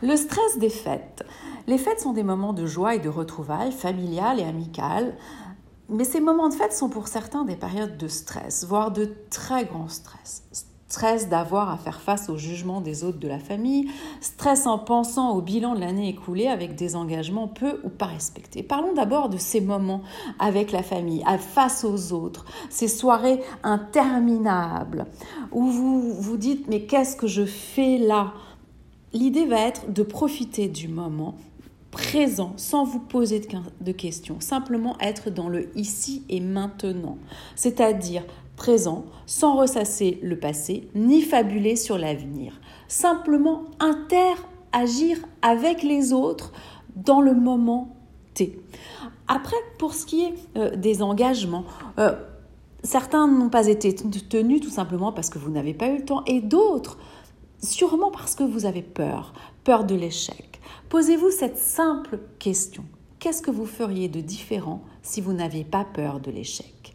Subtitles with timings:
[0.00, 1.24] Le stress des fêtes.
[1.66, 5.16] Les fêtes sont des moments de joie et de retrouvailles familiales et amicales.
[5.88, 9.64] Mais ces moments de fête sont pour certains des périodes de stress, voire de très
[9.64, 10.44] grand stress.
[10.88, 13.90] Stress d'avoir à faire face au jugement des autres de la famille,
[14.20, 18.62] stress en pensant au bilan de l'année écoulée avec des engagements peu ou pas respectés.
[18.62, 20.02] Parlons d'abord de ces moments
[20.38, 25.06] avec la famille, face aux autres, ces soirées interminables
[25.52, 28.32] où vous vous dites mais qu'est-ce que je fais là?
[29.12, 31.34] L'idée va être de profiter du moment
[31.90, 33.40] présent sans vous poser
[33.80, 37.16] de questions, simplement être dans le ici et maintenant,
[37.56, 38.24] c'est-à-dire
[38.56, 42.60] présent sans ressasser le passé ni fabuler sur l'avenir.
[42.88, 46.52] Simplement interagir avec les autres
[46.96, 47.96] dans le moment
[48.34, 48.60] T.
[49.28, 51.64] Après, pour ce qui est euh, des engagements,
[51.98, 52.12] euh,
[52.82, 56.24] certains n'ont pas été tenus tout simplement parce que vous n'avez pas eu le temps
[56.26, 56.98] et d'autres
[57.62, 59.32] sûrement parce que vous avez peur,
[59.64, 60.60] peur de l'échec.
[60.88, 62.84] Posez-vous cette simple question.
[63.18, 66.94] Qu'est-ce que vous feriez de différent si vous n'aviez pas peur de l'échec?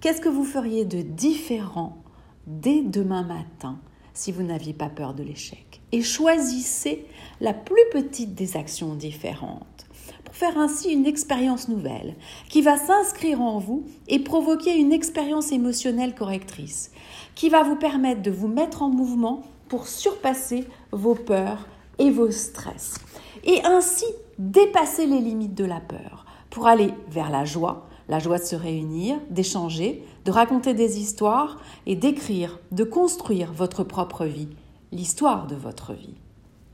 [0.00, 1.98] Qu'est-ce que vous feriez de différent
[2.46, 3.78] dès demain matin
[4.12, 5.80] si vous n'aviez pas peur de l'échec?
[5.92, 7.06] Et choisissez
[7.40, 9.86] la plus petite des actions différentes
[10.24, 12.14] pour faire ainsi une expérience nouvelle
[12.48, 16.92] qui va s'inscrire en vous et provoquer une expérience émotionnelle correctrice
[17.34, 19.42] qui va vous permettre de vous mettre en mouvement
[19.74, 21.66] pour surpasser vos peurs
[21.98, 22.94] et vos stress
[23.42, 24.04] et ainsi
[24.38, 28.54] dépasser les limites de la peur pour aller vers la joie, la joie de se
[28.54, 34.50] réunir, d'échanger, de raconter des histoires et d'écrire, de construire votre propre vie,
[34.92, 36.14] l'histoire de votre vie.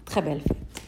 [0.05, 0.80] Très belle fête.